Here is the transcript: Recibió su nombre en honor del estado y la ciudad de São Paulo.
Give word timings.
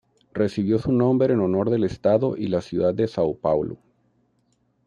Recibió 0.33 0.79
su 0.79 0.91
nombre 0.91 1.31
en 1.35 1.41
honor 1.41 1.69
del 1.69 1.83
estado 1.83 2.35
y 2.35 2.47
la 2.47 2.61
ciudad 2.61 2.91
de 2.91 3.03
São 3.05 3.39
Paulo. 3.39 3.77